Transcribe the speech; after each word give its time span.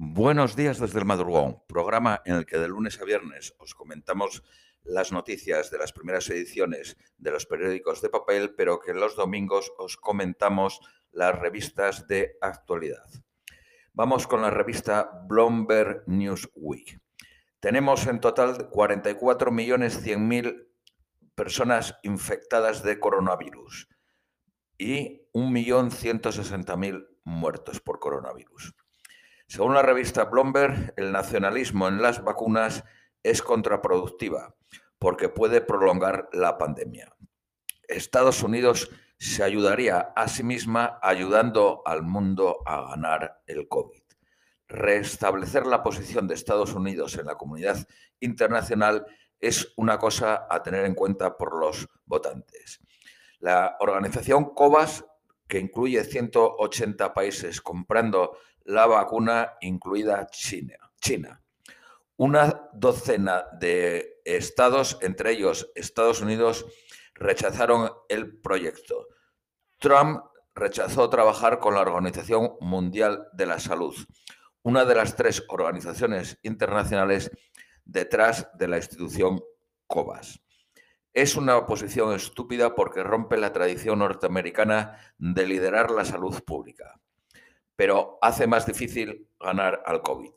Buenos 0.00 0.54
días 0.54 0.78
desde 0.78 1.00
el 1.00 1.06
madrugón, 1.06 1.60
programa 1.66 2.22
en 2.24 2.36
el 2.36 2.46
que 2.46 2.56
de 2.56 2.68
lunes 2.68 3.00
a 3.00 3.04
viernes 3.04 3.52
os 3.58 3.74
comentamos 3.74 4.44
las 4.84 5.10
noticias 5.10 5.72
de 5.72 5.78
las 5.78 5.92
primeras 5.92 6.30
ediciones 6.30 6.96
de 7.16 7.32
los 7.32 7.46
periódicos 7.46 8.00
de 8.00 8.08
papel, 8.08 8.54
pero 8.54 8.78
que 8.78 8.94
los 8.94 9.16
domingos 9.16 9.72
os 9.76 9.96
comentamos 9.96 10.78
las 11.10 11.36
revistas 11.36 12.06
de 12.06 12.36
actualidad. 12.40 13.08
Vamos 13.92 14.28
con 14.28 14.40
la 14.40 14.50
revista 14.50 15.24
Bloomberg 15.26 16.04
Newsweek. 16.06 17.00
Tenemos 17.58 18.06
en 18.06 18.20
total 18.20 18.70
44.100.000 18.70 20.68
personas 21.34 21.98
infectadas 22.04 22.84
de 22.84 23.00
coronavirus 23.00 23.88
y 24.78 25.28
1.160.000 25.32 27.08
muertos 27.24 27.80
por 27.80 27.98
coronavirus. 27.98 28.76
Según 29.48 29.72
la 29.72 29.80
revista 29.80 30.24
Bloomberg, 30.24 30.92
el 30.98 31.10
nacionalismo 31.10 31.88
en 31.88 32.02
las 32.02 32.22
vacunas 32.22 32.84
es 33.22 33.40
contraproductiva 33.40 34.54
porque 34.98 35.30
puede 35.30 35.62
prolongar 35.62 36.28
la 36.34 36.58
pandemia. 36.58 37.16
Estados 37.88 38.42
Unidos 38.42 38.90
se 39.18 39.42
ayudaría 39.42 40.12
a 40.14 40.28
sí 40.28 40.42
misma 40.42 40.98
ayudando 41.00 41.82
al 41.86 42.02
mundo 42.02 42.62
a 42.66 42.90
ganar 42.90 43.40
el 43.46 43.68
COVID. 43.68 44.02
Restablecer 44.68 45.66
la 45.66 45.82
posición 45.82 46.28
de 46.28 46.34
Estados 46.34 46.74
Unidos 46.74 47.16
en 47.16 47.24
la 47.24 47.36
comunidad 47.36 47.88
internacional 48.20 49.06
es 49.40 49.72
una 49.76 49.98
cosa 49.98 50.46
a 50.50 50.62
tener 50.62 50.84
en 50.84 50.94
cuenta 50.94 51.38
por 51.38 51.58
los 51.58 51.88
votantes. 52.04 52.80
La 53.38 53.78
organización 53.80 54.52
COVAS, 54.52 55.06
que 55.46 55.58
incluye 55.58 56.04
180 56.04 57.14
países 57.14 57.62
comprando 57.62 58.36
la 58.68 58.86
vacuna, 58.86 59.54
incluida 59.62 60.26
China. 60.26 60.76
China. 61.00 61.42
Una 62.16 62.68
docena 62.74 63.46
de 63.58 64.20
estados, 64.26 64.98
entre 65.00 65.32
ellos 65.32 65.72
Estados 65.74 66.20
Unidos, 66.20 66.66
rechazaron 67.14 67.90
el 68.10 68.38
proyecto. 68.40 69.08
Trump 69.78 70.20
rechazó 70.54 71.08
trabajar 71.08 71.60
con 71.60 71.74
la 71.74 71.80
Organización 71.80 72.56
Mundial 72.60 73.28
de 73.32 73.46
la 73.46 73.58
Salud, 73.58 73.96
una 74.62 74.84
de 74.84 74.94
las 74.94 75.16
tres 75.16 75.44
organizaciones 75.48 76.38
internacionales 76.42 77.30
detrás 77.86 78.50
de 78.58 78.68
la 78.68 78.76
institución 78.76 79.40
COVAS. 79.86 80.42
Es 81.14 81.36
una 81.36 81.64
posición 81.64 82.14
estúpida 82.14 82.74
porque 82.74 83.02
rompe 83.02 83.38
la 83.38 83.54
tradición 83.54 84.00
norteamericana 84.00 84.98
de 85.16 85.46
liderar 85.46 85.90
la 85.90 86.04
salud 86.04 86.38
pública 86.44 87.00
pero 87.78 88.18
hace 88.22 88.48
más 88.48 88.66
difícil 88.66 89.28
ganar 89.38 89.84
al 89.86 90.02
COVID. 90.02 90.32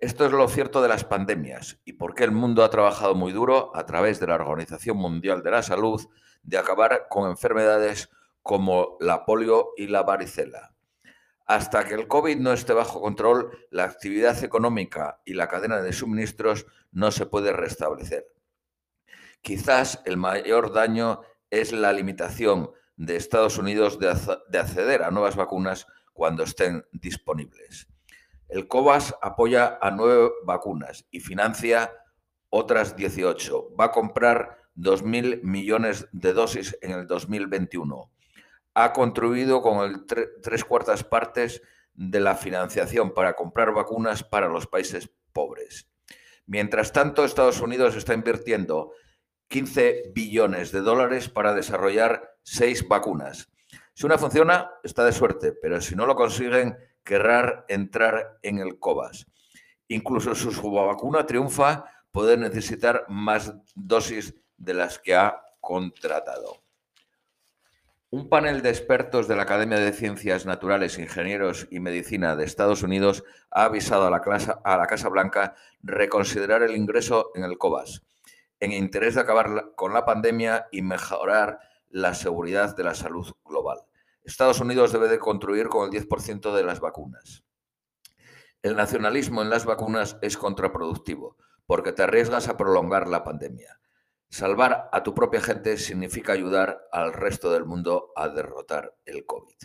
Esto 0.00 0.26
es 0.26 0.32
lo 0.32 0.48
cierto 0.48 0.82
de 0.82 0.88
las 0.88 1.04
pandemias 1.04 1.80
y 1.84 1.92
por 1.92 2.16
qué 2.16 2.24
el 2.24 2.32
mundo 2.32 2.64
ha 2.64 2.70
trabajado 2.70 3.14
muy 3.14 3.30
duro 3.30 3.70
a 3.76 3.86
través 3.86 4.18
de 4.18 4.26
la 4.26 4.34
Organización 4.34 4.96
Mundial 4.96 5.44
de 5.44 5.52
la 5.52 5.62
Salud 5.62 6.04
de 6.42 6.58
acabar 6.58 7.06
con 7.08 7.30
enfermedades 7.30 8.10
como 8.42 8.96
la 8.98 9.24
polio 9.24 9.68
y 9.76 9.86
la 9.86 10.02
varicela. 10.02 10.74
Hasta 11.46 11.84
que 11.84 11.94
el 11.94 12.08
COVID 12.08 12.38
no 12.38 12.52
esté 12.52 12.72
bajo 12.72 13.00
control, 13.00 13.56
la 13.70 13.84
actividad 13.84 14.42
económica 14.42 15.20
y 15.24 15.34
la 15.34 15.46
cadena 15.46 15.80
de 15.80 15.92
suministros 15.92 16.66
no 16.90 17.12
se 17.12 17.26
puede 17.26 17.52
restablecer. 17.52 18.26
Quizás 19.42 20.02
el 20.06 20.16
mayor 20.16 20.72
daño 20.72 21.20
es 21.50 21.70
la 21.70 21.92
limitación 21.92 22.72
de 22.96 23.14
Estados 23.14 23.58
Unidos 23.58 24.00
de, 24.00 24.08
acceder 24.58 25.04
a 25.04 25.12
nuevas 25.12 25.36
vacunas 25.36 25.86
cuando 26.18 26.42
estén 26.42 26.84
disponibles. 26.90 27.86
El 28.48 28.66
COVAS 28.66 29.14
apoya 29.22 29.78
a 29.80 29.92
nueve 29.92 30.32
vacunas 30.42 31.06
y 31.12 31.20
financia 31.20 31.92
otras 32.50 32.96
18. 32.96 33.76
Va 33.76 33.84
a 33.84 33.92
comprar 33.92 34.58
2.000 34.74 35.42
millones 35.44 36.08
de 36.10 36.32
dosis 36.32 36.76
en 36.82 36.90
el 36.90 37.06
2021. 37.06 38.10
Ha 38.74 38.92
contribuido 38.92 39.62
con 39.62 40.06
tres 40.42 40.64
cuartas 40.64 41.04
partes 41.04 41.62
de 41.94 42.18
la 42.18 42.34
financiación 42.34 43.14
para 43.14 43.34
comprar 43.34 43.72
vacunas 43.72 44.24
para 44.24 44.48
los 44.48 44.66
países 44.66 45.12
pobres. 45.32 45.88
Mientras 46.46 46.92
tanto, 46.92 47.24
Estados 47.24 47.60
Unidos 47.60 47.94
está 47.94 48.12
invirtiendo 48.12 48.90
15 49.46 50.10
billones 50.16 50.72
de 50.72 50.80
dólares 50.80 51.28
para 51.28 51.54
desarrollar 51.54 52.34
seis 52.42 52.88
vacunas 52.88 53.52
si 53.98 54.06
una 54.06 54.16
funciona, 54.16 54.70
está 54.84 55.04
de 55.04 55.10
suerte, 55.10 55.50
pero 55.50 55.80
si 55.80 55.96
no 55.96 56.06
lo 56.06 56.14
consiguen, 56.14 56.78
querrán 57.02 57.64
entrar 57.66 58.38
en 58.42 58.58
el 58.58 58.78
COVAS. 58.78 59.26
Incluso 59.88 60.36
si 60.36 60.52
su 60.52 60.70
vacuna 60.70 61.26
triunfa, 61.26 61.84
puede 62.12 62.36
necesitar 62.36 63.06
más 63.08 63.52
dosis 63.74 64.36
de 64.56 64.74
las 64.74 65.00
que 65.00 65.16
ha 65.16 65.42
contratado. 65.60 66.62
Un 68.10 68.28
panel 68.28 68.62
de 68.62 68.68
expertos 68.68 69.26
de 69.26 69.34
la 69.34 69.42
Academia 69.42 69.80
de 69.80 69.92
Ciencias 69.92 70.46
Naturales, 70.46 70.96
Ingenieros 71.00 71.66
y 71.68 71.80
Medicina 71.80 72.36
de 72.36 72.44
Estados 72.44 72.84
Unidos 72.84 73.24
ha 73.50 73.64
avisado 73.64 74.06
a 74.06 74.10
la, 74.10 74.22
a 74.62 74.76
la 74.76 74.86
Casa 74.86 75.08
Blanca 75.08 75.56
reconsiderar 75.82 76.62
el 76.62 76.76
ingreso 76.76 77.32
en 77.34 77.42
el 77.42 77.58
COVAS, 77.58 78.04
en 78.60 78.70
interés 78.70 79.16
de 79.16 79.22
acabar 79.22 79.72
con 79.74 79.92
la 79.92 80.04
pandemia 80.04 80.68
y 80.70 80.82
mejorar 80.82 81.58
la 81.90 82.14
seguridad 82.14 82.76
de 82.76 82.84
la 82.84 82.94
salud 82.94 83.26
global. 83.44 83.87
Estados 84.28 84.60
Unidos 84.60 84.92
debe 84.92 85.08
de 85.08 85.18
contribuir 85.18 85.68
con 85.68 85.86
el 85.86 86.06
10% 86.06 86.54
de 86.54 86.62
las 86.62 86.80
vacunas. 86.80 87.44
El 88.60 88.76
nacionalismo 88.76 89.40
en 89.40 89.48
las 89.48 89.64
vacunas 89.64 90.18
es 90.20 90.36
contraproductivo 90.36 91.38
porque 91.64 91.92
te 91.92 92.02
arriesgas 92.02 92.46
a 92.48 92.58
prolongar 92.58 93.08
la 93.08 93.24
pandemia. 93.24 93.80
Salvar 94.28 94.90
a 94.92 95.02
tu 95.02 95.14
propia 95.14 95.40
gente 95.40 95.78
significa 95.78 96.34
ayudar 96.34 96.78
al 96.92 97.14
resto 97.14 97.50
del 97.50 97.64
mundo 97.64 98.12
a 98.16 98.28
derrotar 98.28 98.94
el 99.06 99.24
COVID. 99.24 99.56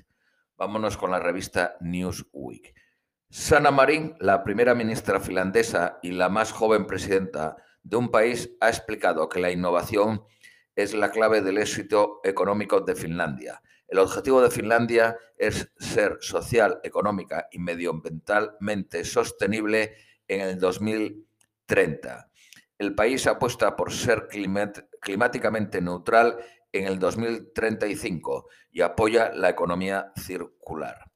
Vámonos 0.55 0.95
con 0.95 1.11
la 1.11 1.19
revista 1.19 1.75
Newsweek. 1.81 2.73
Sanna 3.29 3.69
Marin, 3.69 4.15
la 4.19 4.45
primera 4.45 4.73
ministra 4.75 5.19
finlandesa 5.19 5.99
y 6.01 6.11
la 6.11 6.29
más 6.29 6.53
joven 6.53 6.87
presidenta 6.87 7.57
de 7.81 7.97
un 7.97 8.09
país, 8.09 8.55
ha 8.61 8.69
explicado 8.69 9.27
que 9.27 9.41
la 9.41 9.51
innovación 9.51 10.23
es 10.73 10.93
la 10.93 11.11
clave 11.11 11.41
del 11.41 11.57
éxito 11.57 12.21
económico 12.23 12.79
de 12.79 12.95
Finlandia 12.95 13.61
el 13.93 13.99
objetivo 13.99 14.41
de 14.41 14.49
Finlandia 14.49 15.19
es 15.37 15.71
ser 15.77 16.17
social, 16.19 16.79
económica 16.83 17.47
y 17.51 17.59
medioambientalmente 17.59 19.05
sostenible 19.05 19.93
en 20.27 20.41
el 20.41 20.59
2030. 20.59 22.31
El 22.79 22.95
país 22.95 23.27
apuesta 23.27 23.75
por 23.75 23.93
ser 23.93 24.29
climáticamente 24.99 25.79
neutral 25.79 26.39
en 26.71 26.87
el 26.87 26.97
2035 26.97 28.47
y 28.71 28.81
apoya 28.81 29.31
la 29.31 29.49
economía 29.49 30.11
circular. 30.15 31.11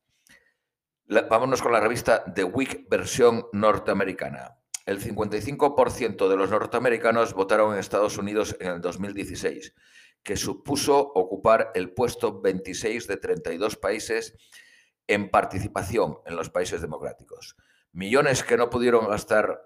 vámonos 1.32 1.64
con 1.64 1.72
la 1.72 1.80
revista 1.80 2.32
The 2.32 2.44
Week 2.44 2.88
versión 2.88 3.48
norteamericana. 3.54 4.60
El 4.86 5.02
55% 5.02 6.30
de 6.30 6.38
los 6.38 6.52
norteamericanos 6.52 7.34
votaron 7.34 7.74
en 7.74 7.80
Estados 7.80 8.20
Unidos 8.20 8.56
en 8.60 8.68
el 8.68 8.82
2016 8.82 9.74
que 10.28 10.36
supuso 10.36 11.00
ocupar 11.00 11.72
el 11.74 11.94
puesto 11.94 12.42
26 12.42 13.08
de 13.08 13.16
32 13.16 13.78
países 13.78 14.36
en 15.08 15.32
participación 15.32 16.18
en 16.26 16.36
los 16.36 16.50
países 16.50 16.82
democráticos. 16.82 17.56
Millones 17.94 18.44
que 18.44 18.58
no 18.58 18.70
pudieron 18.70 19.08
gastar 19.08 19.62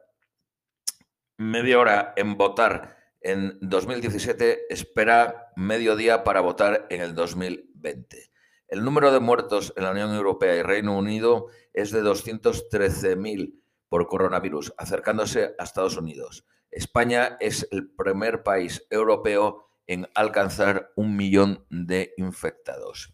media 1.35 1.79
hora 1.79 2.13
en 2.15 2.37
votar 2.37 2.95
en 3.21 3.57
2017 3.59 4.71
espera 4.71 5.51
medio 5.55 5.95
día 5.95 6.23
para 6.23 6.41
votar 6.41 6.85
en 6.91 7.01
el 7.01 7.15
2020. 7.15 8.31
El 8.67 8.83
número 8.83 9.11
de 9.11 9.19
muertos 9.19 9.73
en 9.75 9.85
la 9.85 9.91
Unión 9.91 10.13
Europea 10.13 10.55
y 10.57 10.61
Reino 10.61 10.95
Unido 10.95 11.47
es 11.73 11.89
de 11.89 12.03
213.000 12.03 13.59
por 13.89 14.05
coronavirus, 14.05 14.75
acercándose 14.77 15.55
a 15.57 15.63
Estados 15.63 15.97
Unidos. 15.97 16.45
España 16.69 17.37
es 17.39 17.67
el 17.71 17.91
primer 17.91 18.43
país 18.43 18.85
europeo 18.91 19.70
en 19.91 20.07
alcanzar 20.15 20.93
un 20.95 21.17
millón 21.17 21.65
de 21.69 22.13
infectados. 22.15 23.13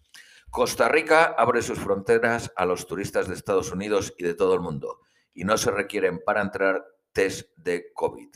Costa 0.51 0.88
Rica 0.88 1.33
abre 1.35 1.63
sus 1.63 1.79
fronteras 1.79 2.53
a 2.56 2.68
los 2.68 2.85
turistas 2.85 3.27
de 3.27 3.33
Estados 3.33 3.71
Unidos 3.71 4.13
y 4.15 4.24
de 4.24 4.35
todo 4.35 4.53
el 4.53 4.59
mundo 4.59 5.00
y 5.33 5.44
no 5.44 5.57
se 5.57 5.71
requieren 5.71 6.19
para 6.24 6.44
entrar 6.44 6.85
test 7.13 7.50
de 7.57 7.91
COVID. 7.95 8.29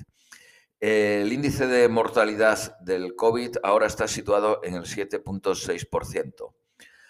El 0.80 1.32
índice 1.32 1.68
de 1.68 1.88
mortalidad 1.88 2.80
del 2.80 3.16
COVID 3.16 3.58
ahora 3.62 3.86
está 3.86 4.08
situado 4.08 4.60
en 4.64 4.74
el 4.74 4.86
7.6%. 4.86 6.56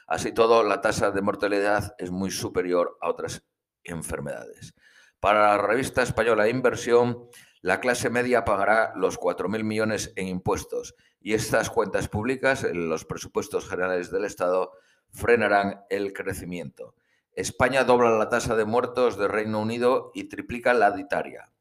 Así 0.08 0.34
todo, 0.34 0.64
la 0.66 0.82
tasa 0.82 1.12
de 1.12 1.22
mortalidad 1.22 1.96
es 1.98 2.12
muy 2.12 2.30
superior 2.30 2.98
a 3.00 3.10
otras 3.10 3.46
enfermedades. 3.86 4.74
Para 5.22 5.56
la 5.56 5.58
revista 5.60 6.04
española 6.04 6.50
Inversión, 6.50 7.30
la 7.62 7.80
clase 7.80 8.10
media 8.10 8.44
pagará 8.44 8.92
los 8.98 9.18
4.000 9.18 9.64
millones 9.64 10.12
en 10.18 10.28
impuestos 10.28 10.94
y 11.22 11.34
estas 11.34 11.70
cuentas 11.70 12.08
públicas, 12.08 12.66
los 12.74 13.06
presupuestos 13.06 13.70
generales 13.70 14.12
del 14.12 14.26
Estado, 14.26 14.72
frenarán 15.12 15.84
el 15.90 16.14
crecimiento. 16.14 16.96
España 17.34 17.84
dobla 17.84 18.10
la 18.10 18.30
tasa 18.30 18.56
de 18.56 18.66
muertos 18.66 19.18
de 19.18 19.28
Reino 19.28 19.60
Unido 19.60 20.12
y 20.14 20.26
triplica 20.26 20.74
la 20.74 20.92
de. 20.92 21.54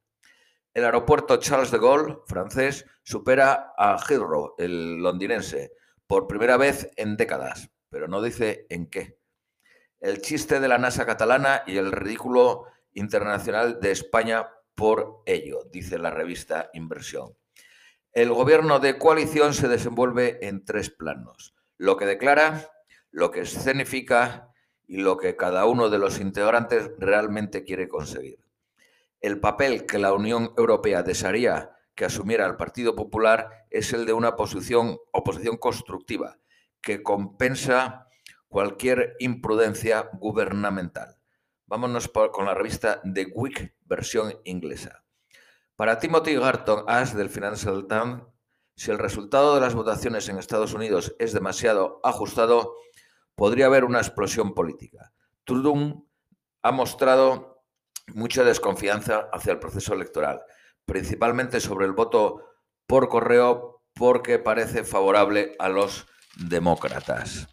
El 0.73 0.85
aeropuerto 0.85 1.37
Charles 1.37 1.71
de 1.71 1.79
Gaulle, 1.79 2.19
francés, 2.27 2.87
supera 3.03 3.73
a 3.77 3.99
Heathrow, 3.99 4.55
el 4.59 4.97
londinense, 4.99 5.73
por 6.07 6.27
primera 6.27 6.57
vez 6.57 6.91
en 6.97 7.17
décadas, 7.17 7.71
pero 7.89 8.09
no 8.09 8.23
dice 8.23 8.67
en 8.71 8.89
qué. 8.89 9.19
El 10.01 10.23
chiste 10.23 10.59
de 10.59 10.69
la 10.69 10.79
NASA 10.79 11.07
catalana 11.07 11.63
y 11.67 11.77
el 11.77 11.93
ridículo 11.93 12.65
internacional 12.95 13.81
de 13.81 13.91
España 13.91 14.49
por 14.75 15.23
ello, 15.27 15.65
dice 15.71 15.99
la 15.99 16.11
revista 16.11 16.71
Inversión. 16.73 17.37
El 18.13 18.33
gobierno 18.33 18.81
de 18.81 18.99
coalición 18.99 19.55
se 19.55 19.69
desenvuelve 19.69 20.45
en 20.45 20.65
tres 20.65 20.91
planos. 20.91 21.55
Lo 21.77 21.97
que 21.97 22.07
declara, 22.07 22.69
lo 23.13 23.31
que 23.31 23.43
escenifica 23.43 24.53
y 24.89 24.97
lo 24.97 25.17
que 25.17 25.37
cada 25.37 25.65
uno 25.67 25.91
de 25.91 25.99
los 25.99 26.19
integrantes 26.19 26.91
realmente 26.99 27.63
quiere 27.63 27.89
conseguir. 27.89 28.41
El 29.21 29.39
papel 29.39 29.87
que 29.87 29.99
la 29.99 30.13
Unión 30.13 30.53
Europea 30.59 31.05
desearía 31.05 31.71
que 31.95 32.05
asumiera 32.05 32.47
el 32.47 32.57
Partido 32.57 32.97
Popular 32.97 33.67
es 33.71 33.93
el 33.93 34.07
de 34.07 34.13
una 34.13 34.35
posición, 34.35 34.99
oposición 35.13 35.57
constructiva 35.57 36.39
que 36.81 37.05
compensa 37.05 38.09
cualquier 38.49 39.15
imprudencia 39.21 40.11
gubernamental. 40.15 41.17
Vámonos 41.67 42.09
con 42.09 42.47
la 42.47 42.55
revista 42.55 43.01
The 43.03 43.27
Week, 43.35 43.77
versión 43.85 44.35
inglesa. 44.43 45.05
Para 45.81 45.99
Timothy 45.99 46.35
Garton 46.35 46.85
Ash 46.89 47.13
del 47.13 47.31
Financial 47.31 47.87
Times, 47.89 48.21
si 48.77 48.91
el 48.91 48.99
resultado 48.99 49.55
de 49.55 49.63
las 49.63 49.75
votaciones 49.75 50.29
en 50.29 50.37
Estados 50.37 50.75
Unidos 50.75 51.17
es 51.19 51.33
demasiado 51.33 52.03
ajustado, 52.05 52.75
podría 53.35 53.65
haber 53.65 53.87
una 53.87 53.97
explosión 53.97 54.53
política. 54.53 55.15
Trudeau 55.45 56.07
ha 56.61 56.71
mostrado 56.71 57.65
mucha 58.09 58.45
desconfianza 58.45 59.31
hacia 59.33 59.53
el 59.53 59.59
proceso 59.59 59.95
electoral, 59.95 60.43
principalmente 60.85 61.61
sobre 61.61 61.87
el 61.87 61.93
voto 61.93 62.45
por 62.87 63.09
correo 63.09 63.83
porque 63.95 64.39
parece 64.39 64.85
favorable 64.85 65.57
a 65.59 65.71
los 65.71 66.07
demócratas 66.37 67.49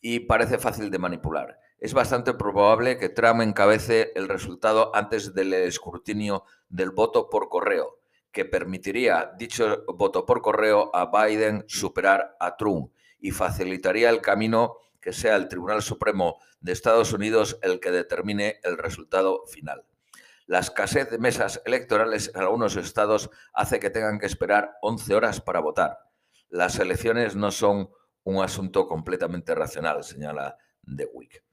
y 0.00 0.20
parece 0.20 0.56
fácil 0.56 0.90
de 0.90 0.98
manipular. 0.98 1.58
Es 1.80 1.94
bastante 1.94 2.34
probable 2.34 2.98
que 2.98 3.08
Trump 3.08 3.40
encabece 3.40 4.12
el 4.14 4.28
resultado 4.28 4.94
antes 4.94 5.32
del 5.32 5.54
escrutinio 5.54 6.44
del 6.68 6.90
voto 6.90 7.30
por 7.30 7.48
correo, 7.48 8.00
que 8.30 8.44
permitiría 8.44 9.32
dicho 9.38 9.82
voto 9.88 10.26
por 10.26 10.42
correo 10.42 10.94
a 10.94 11.10
Biden 11.10 11.64
superar 11.68 12.36
a 12.38 12.58
Trump 12.58 12.92
y 13.18 13.30
facilitaría 13.30 14.10
el 14.10 14.20
camino 14.20 14.76
que 15.00 15.14
sea 15.14 15.36
el 15.36 15.48
Tribunal 15.48 15.80
Supremo 15.80 16.36
de 16.60 16.72
Estados 16.72 17.14
Unidos 17.14 17.58
el 17.62 17.80
que 17.80 17.90
determine 17.90 18.60
el 18.62 18.76
resultado 18.76 19.46
final. 19.46 19.86
La 20.44 20.58
escasez 20.58 21.08
de 21.10 21.18
mesas 21.18 21.62
electorales 21.64 22.30
en 22.34 22.42
algunos 22.42 22.76
estados 22.76 23.30
hace 23.54 23.80
que 23.80 23.88
tengan 23.88 24.18
que 24.18 24.26
esperar 24.26 24.72
11 24.82 25.14
horas 25.14 25.40
para 25.40 25.60
votar. 25.60 25.96
Las 26.50 26.78
elecciones 26.78 27.36
no 27.36 27.50
son 27.50 27.88
un 28.24 28.44
asunto 28.44 28.86
completamente 28.86 29.54
racional, 29.54 30.04
señala 30.04 30.58
The 30.84 31.08
Week. 31.14 31.49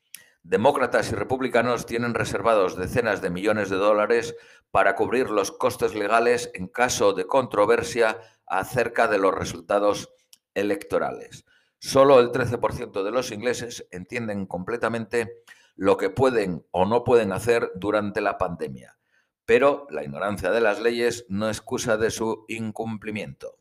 Demócratas 0.48 1.12
y 1.12 1.16
republicanos 1.16 1.86
tienen 1.86 2.14
reservados 2.14 2.78
decenas 2.78 3.22
de 3.22 3.30
millones 3.30 3.70
de 3.70 3.76
dólares 3.76 4.34
para 4.72 4.96
cubrir 4.96 5.30
los 5.30 5.52
costes 5.52 5.94
legales 5.94 6.52
en 6.54 6.70
caso 6.70 7.12
de 7.12 7.28
controversia 7.28 8.22
acerca 8.46 9.10
de 9.10 9.18
los 9.18 9.36
resultados 9.36 10.10
electorales. 10.54 11.44
Solo 11.80 12.22
el 12.22 12.32
13% 12.32 13.04
de 13.04 13.12
los 13.12 13.34
ingleses 13.34 13.90
entienden 13.92 14.46
completamente 14.46 15.44
lo 15.76 15.98
que 15.98 16.10
pueden 16.10 16.66
o 16.72 16.86
no 16.86 17.04
pueden 17.04 17.34
hacer 17.34 17.74
durante 17.76 18.22
la 18.22 18.38
pandemia, 18.38 18.98
pero 19.46 19.86
la 19.90 20.06
ignorancia 20.06 20.50
de 20.50 20.62
las 20.62 20.80
leyes 20.80 21.26
no 21.28 21.50
excusa 21.50 21.98
de 21.98 22.10
su 22.10 22.46
incumplimiento. 22.48 23.58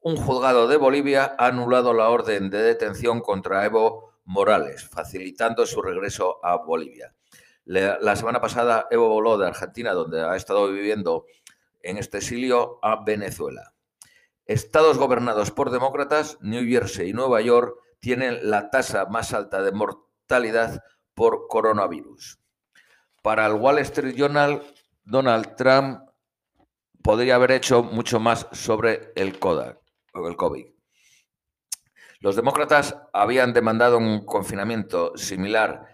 Un 0.00 0.16
juzgado 0.16 0.66
de 0.66 0.78
Bolivia 0.78 1.36
ha 1.38 1.46
anulado 1.46 1.94
la 1.94 2.08
orden 2.08 2.50
de 2.50 2.58
detención 2.58 3.20
contra 3.20 3.64
Evo 3.64 4.07
Morales, 4.28 4.86
facilitando 4.86 5.64
su 5.64 5.80
regreso 5.80 6.38
a 6.44 6.56
Bolivia. 6.56 7.14
La 7.64 8.14
semana 8.14 8.42
pasada 8.42 8.86
Evo 8.90 9.08
voló 9.08 9.38
de 9.38 9.46
Argentina, 9.46 9.94
donde 9.94 10.20
ha 10.20 10.36
estado 10.36 10.70
viviendo 10.70 11.24
en 11.80 11.96
este 11.96 12.18
exilio, 12.18 12.78
a 12.82 13.02
Venezuela. 13.02 13.74
Estados 14.44 14.98
gobernados 14.98 15.50
por 15.50 15.70
demócratas, 15.70 16.36
New 16.42 16.68
Jersey 16.68 17.08
y 17.08 17.12
Nueva 17.14 17.40
York, 17.40 17.78
tienen 18.00 18.50
la 18.50 18.68
tasa 18.70 19.06
más 19.06 19.32
alta 19.32 19.62
de 19.62 19.72
mortalidad 19.72 20.84
por 21.14 21.48
coronavirus. 21.48 22.38
Para 23.22 23.46
el 23.46 23.54
Wall 23.54 23.78
Street 23.78 24.14
Journal, 24.14 24.62
Donald 25.04 25.56
Trump 25.56 26.06
podría 27.02 27.36
haber 27.36 27.52
hecho 27.52 27.82
mucho 27.82 28.20
más 28.20 28.46
sobre 28.52 29.10
el 29.16 29.38
Kodak, 29.38 29.80
el 30.12 30.36
COVID. 30.36 30.77
Los 32.20 32.36
demócratas 32.36 32.96
habían 33.12 33.52
demandado 33.52 33.98
un 33.98 34.24
confinamiento 34.24 35.16
similar 35.16 35.86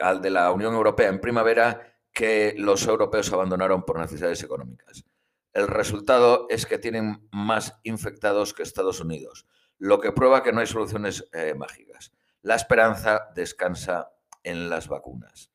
al 0.00 0.20
de 0.20 0.30
la 0.30 0.50
Unión 0.50 0.74
Europea 0.74 1.08
en 1.08 1.20
primavera 1.20 1.96
que 2.12 2.54
los 2.58 2.86
europeos 2.86 3.32
abandonaron 3.32 3.84
por 3.84 3.98
necesidades 3.98 4.42
económicas. 4.42 5.04
El 5.52 5.68
resultado 5.68 6.46
es 6.48 6.66
que 6.66 6.78
tienen 6.78 7.28
más 7.30 7.78
infectados 7.84 8.54
que 8.54 8.62
Estados 8.62 9.00
Unidos, 9.00 9.46
lo 9.78 10.00
que 10.00 10.12
prueba 10.12 10.42
que 10.42 10.52
no 10.52 10.60
hay 10.60 10.66
soluciones 10.66 11.28
eh, 11.32 11.54
mágicas. 11.54 12.12
La 12.42 12.54
esperanza 12.54 13.28
descansa 13.34 14.12
en 14.42 14.68
las 14.68 14.88
vacunas. 14.88 15.50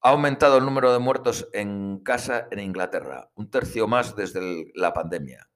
Ha 0.00 0.10
aumentado 0.10 0.58
el 0.58 0.64
número 0.64 0.92
de 0.92 0.98
muertos 0.98 1.48
en 1.52 1.98
casa 2.00 2.48
en 2.50 2.60
Inglaterra, 2.60 3.30
un 3.34 3.50
tercio 3.50 3.86
más 3.88 4.14
desde 4.16 4.70
la 4.74 4.92
pandemia. 4.92 5.48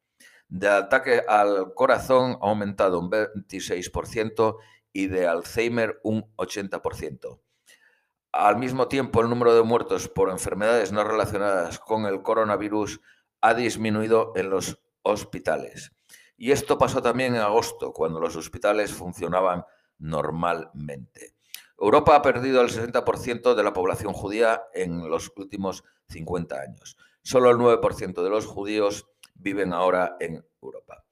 De 0.49 0.69
ataque 0.69 1.23
al 1.29 1.75
corazón 1.75 2.39
ha 2.41 2.49
aumentado 2.49 2.99
un 2.99 3.11
26% 3.11 4.57
y 4.93 5.07
de 5.07 5.27
Alzheimer 5.27 6.01
un 6.03 6.35
80%. 6.37 7.41
Al 8.33 8.57
mismo 8.57 8.89
tiempo, 8.89 9.21
el 9.21 9.29
número 9.29 9.55
de 9.55 9.63
muertos 9.63 10.09
por 10.09 10.31
enfermedades 10.31 10.93
no 10.93 11.05
relacionadas 11.05 11.79
con 11.79 12.07
el 12.07 12.23
coronavirus 12.23 13.01
ha 13.41 13.55
disminuido 13.55 14.33
en 14.37 14.51
los 14.51 14.81
hospitales. 15.03 15.93
Y 16.37 16.53
esto 16.53 16.79
pasó 16.79 17.03
también 17.03 17.35
en 17.35 17.41
agosto, 17.41 17.93
cuando 17.93 18.21
los 18.21 18.37
hospitales 18.37 18.93
funcionaban 18.93 19.65
normalmente. 19.99 21.35
Europa 21.79 22.17
ha 22.17 22.23
perdido 22.23 22.61
el 22.61 22.71
60% 22.71 23.55
de 23.55 23.63
la 23.63 23.73
población 23.73 24.13
judía 24.13 24.63
en 24.73 25.09
los 25.09 25.31
últimos 25.37 25.85
50 26.09 26.61
años. 26.61 26.97
Solo 27.23 27.51
el 27.51 27.57
9% 27.57 28.23
de 28.23 28.31
los 28.31 28.47
judíos 28.47 29.07
viven 29.39 29.73
ahora 29.73 30.17
en 30.21 30.45
Europa. 30.61 31.05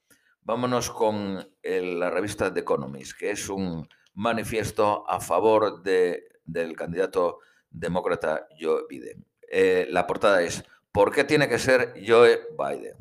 Vámonos 0.43 0.91
con 0.91 1.49
la 1.63 2.11
revista 2.11 2.53
The 2.53 2.61
Economist, 2.61 3.19
que 3.19 3.31
es 3.31 3.49
un 3.49 3.89
manifiesto 4.15 5.09
a 5.09 5.21
favor 5.21 5.83
del 5.83 6.77
candidato 6.77 7.39
demócrata 7.71 8.47
Joe 8.61 8.83
Biden. 8.89 9.27
Eh, 9.49 9.87
la 9.91 10.07
portada 10.07 10.43
es 10.43 10.65
¿Por 10.97 11.13
qué 11.13 11.25
tiene 11.25 11.47
que 11.47 11.59
ser 11.59 11.93
Joe 12.07 12.41
Biden? 12.59 12.97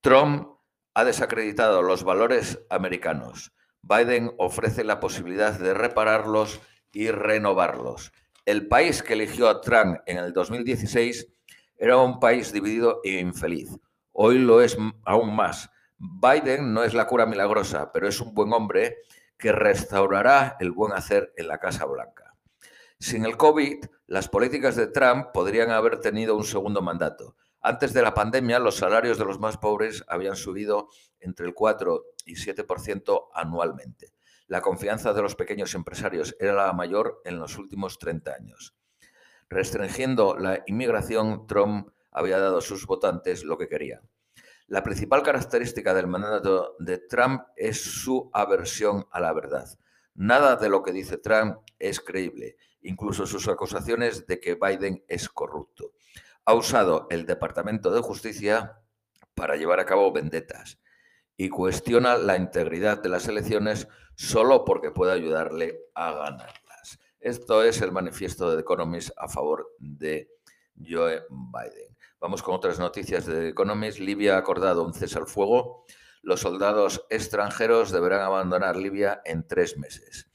Trump 0.00 0.56
ha 0.94 1.04
desacreditado 1.04 1.82
los 1.82 2.04
valores 2.04 2.60
americanos. 2.70 3.52
Biden 3.82 4.30
ofrece 4.38 4.84
la 4.84 5.00
posibilidad 5.00 5.58
de 5.58 5.74
repararlos 5.74 6.60
y 6.92 7.10
renovarlos. 7.10 8.12
El 8.46 8.68
país 8.68 9.02
que 9.02 9.14
eligió 9.14 9.48
a 9.48 9.60
Trump 9.62 9.98
en 10.06 10.18
el 10.18 10.32
2016 10.32 11.26
era 11.76 11.96
un 11.96 12.20
país 12.20 12.52
dividido 12.52 13.00
e 13.02 13.18
infeliz. 13.18 13.70
Hoy 14.16 14.38
lo 14.38 14.60
es 14.60 14.78
aún 15.04 15.34
más. 15.34 15.72
Biden 15.98 16.72
no 16.72 16.84
es 16.84 16.94
la 16.94 17.08
cura 17.08 17.26
milagrosa, 17.26 17.90
pero 17.90 18.06
es 18.06 18.20
un 18.20 18.32
buen 18.32 18.52
hombre 18.52 18.98
que 19.36 19.50
restaurará 19.50 20.56
el 20.60 20.70
buen 20.70 20.92
hacer 20.92 21.32
en 21.36 21.48
la 21.48 21.58
Casa 21.58 21.84
Blanca. 21.84 22.36
Sin 23.00 23.24
el 23.24 23.36
COVID, 23.36 23.84
las 24.06 24.28
políticas 24.28 24.76
de 24.76 24.86
Trump 24.86 25.32
podrían 25.34 25.72
haber 25.72 25.98
tenido 25.98 26.36
un 26.36 26.44
segundo 26.44 26.80
mandato. 26.80 27.34
Antes 27.60 27.92
de 27.92 28.02
la 28.02 28.14
pandemia, 28.14 28.60
los 28.60 28.76
salarios 28.76 29.18
de 29.18 29.24
los 29.24 29.40
más 29.40 29.58
pobres 29.58 30.04
habían 30.06 30.36
subido 30.36 30.90
entre 31.18 31.46
el 31.46 31.52
4 31.52 32.04
y 32.24 32.34
7% 32.34 33.30
anualmente. 33.34 34.12
La 34.46 34.60
confianza 34.60 35.12
de 35.12 35.22
los 35.22 35.34
pequeños 35.34 35.74
empresarios 35.74 36.36
era 36.38 36.52
la 36.52 36.72
mayor 36.72 37.20
en 37.24 37.40
los 37.40 37.58
últimos 37.58 37.98
30 37.98 38.32
años. 38.32 38.76
Restringiendo 39.48 40.36
la 40.38 40.62
inmigración, 40.66 41.48
Trump 41.48 41.88
había 42.14 42.38
dado 42.38 42.58
a 42.58 42.62
sus 42.62 42.86
votantes 42.86 43.44
lo 43.44 43.58
que 43.58 43.68
quería. 43.68 44.00
La 44.68 44.82
principal 44.82 45.22
característica 45.22 45.92
del 45.92 46.06
mandato 46.06 46.76
de 46.78 46.96
Trump 46.96 47.42
es 47.54 47.82
su 47.82 48.30
aversión 48.32 49.06
a 49.10 49.20
la 49.20 49.34
verdad. 49.34 49.68
Nada 50.14 50.56
de 50.56 50.70
lo 50.70 50.82
que 50.82 50.92
dice 50.92 51.18
Trump 51.18 51.58
es 51.78 52.00
creíble 52.00 52.56
incluso 52.84 53.26
sus 53.26 53.48
acusaciones 53.48 54.26
de 54.26 54.40
que 54.40 54.54
Biden 54.54 55.04
es 55.08 55.28
corrupto. 55.28 55.92
Ha 56.44 56.54
usado 56.54 57.06
el 57.10 57.26
Departamento 57.26 57.90
de 57.90 58.00
Justicia 58.00 58.78
para 59.34 59.56
llevar 59.56 59.80
a 59.80 59.86
cabo 59.86 60.12
vendetas 60.12 60.78
y 61.36 61.48
cuestiona 61.48 62.16
la 62.16 62.36
integridad 62.36 63.02
de 63.02 63.08
las 63.08 63.26
elecciones 63.26 63.88
solo 64.14 64.64
porque 64.64 64.92
puede 64.92 65.12
ayudarle 65.12 65.80
a 65.94 66.12
ganarlas. 66.12 67.00
Esto 67.18 67.64
es 67.64 67.80
el 67.80 67.90
manifiesto 67.90 68.50
de 68.50 68.56
The 68.56 68.60
Economist 68.60 69.10
a 69.16 69.28
favor 69.28 69.74
de 69.78 70.30
Joe 70.76 71.22
Biden. 71.30 71.96
Vamos 72.20 72.42
con 72.42 72.54
otras 72.54 72.78
noticias 72.78 73.26
de 73.26 73.48
Economist. 73.48 73.98
Libia 73.98 74.36
ha 74.36 74.38
acordado 74.38 74.82
un 74.82 74.94
cese 74.94 75.18
al 75.18 75.26
fuego. 75.26 75.84
Los 76.22 76.40
soldados 76.40 77.04
extranjeros 77.10 77.92
deberán 77.92 78.22
abandonar 78.22 78.76
Libia 78.76 79.20
en 79.24 79.46
tres 79.46 79.76
meses. 79.76 80.30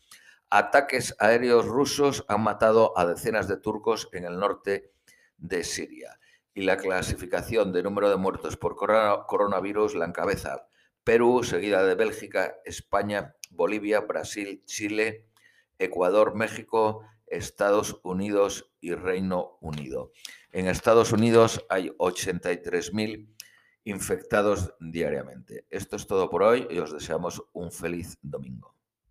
Ataques 0.50 1.16
aéreos 1.20 1.66
rusos 1.66 2.26
han 2.28 2.42
matado 2.42 2.98
a 2.98 3.06
decenas 3.06 3.48
de 3.48 3.58
turcos 3.58 4.10
en 4.14 4.26
el 4.26 4.40
norte 4.40 4.94
de 5.38 5.64
Siria. 5.64 6.20
Y 6.54 6.64
la 6.64 6.78
clasificación 6.78 7.72
de 7.72 7.84
número 7.84 8.10
de 8.10 8.18
muertos 8.18 8.58
por 8.58 8.76
coronavirus 8.76 9.96
la 9.96 10.06
encabeza 10.06 10.68
Perú, 11.04 11.44
seguida 11.44 11.84
de 11.84 11.96
Bélgica, 11.96 12.58
España, 12.66 13.36
Bolivia, 13.50 14.02
Brasil, 14.02 14.64
Chile, 14.66 15.28
Ecuador, 15.80 16.36
México, 16.36 17.04
Estados 17.30 18.00
Unidos 18.04 18.72
y 18.82 18.94
Reino 18.94 19.58
Unido. 19.62 20.12
En 20.52 20.68
Estados 20.68 21.12
Unidos 21.12 21.66
hay 21.70 21.90
83.000 21.90 23.28
infectados 23.86 24.74
diariamente. 24.80 25.66
Esto 25.70 25.96
es 25.96 26.08
todo 26.08 26.30
por 26.30 26.44
hoy 26.44 26.68
y 26.70 26.80
os 26.80 26.94
deseamos 26.94 27.44
un 27.54 27.72
feliz 27.72 28.18
domingo. 28.22 28.79